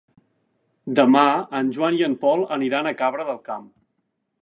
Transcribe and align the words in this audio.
Demà 0.99 1.25
en 1.61 1.71
Joan 1.79 1.99
i 1.99 2.03
en 2.09 2.17
Pol 2.25 2.45
aniran 2.59 2.93
a 2.93 2.97
Cabra 3.03 3.31
del 3.33 3.43
Camp. 3.53 3.73